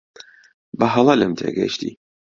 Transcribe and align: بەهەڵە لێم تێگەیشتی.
بەهەڵە 0.79 1.13
لێم 1.19 1.33
تێگەیشتی. 1.39 1.91